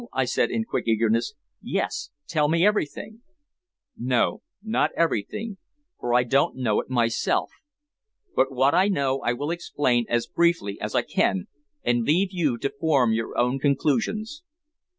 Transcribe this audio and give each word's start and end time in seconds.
I 0.13 0.25
said 0.25 0.49
in 0.49 0.63
quick 0.65 0.87
eagerness. 0.87 1.35
"Yes, 1.61 2.09
tell 2.27 2.47
me 2.49 2.65
everything." 2.65 3.21
"No, 3.95 4.41
not 4.63 4.89
everything, 4.97 5.57
for 5.99 6.15
I 6.15 6.23
don't 6.23 6.55
know 6.55 6.81
it 6.81 6.89
myself. 6.89 7.51
But 8.35 8.51
what 8.51 8.73
I 8.73 8.87
know 8.87 9.19
I 9.19 9.33
will 9.33 9.51
explain 9.51 10.07
as 10.09 10.25
briefly 10.25 10.81
as 10.81 10.95
I 10.95 11.03
can, 11.03 11.45
and 11.83 12.01
leave 12.01 12.29
you 12.31 12.57
to 12.57 12.73
form 12.79 13.13
your 13.13 13.37
own 13.37 13.59
conclusions. 13.59 14.41